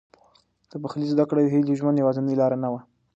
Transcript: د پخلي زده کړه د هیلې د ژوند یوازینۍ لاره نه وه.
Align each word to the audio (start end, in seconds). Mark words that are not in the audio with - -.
د 0.69 0.71
پخلي 0.83 1.05
زده 1.13 1.23
کړه 1.29 1.39
د 1.43 1.47
هیلې 1.53 1.65
د 1.67 1.71
ژوند 1.79 1.95
یوازینۍ 2.01 2.35
لاره 2.41 2.57
نه 2.63 2.69
وه. 2.71 2.79